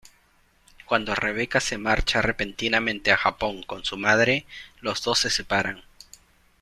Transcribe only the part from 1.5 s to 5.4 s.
se marcha repentinamente a Japón con su madre, los dos se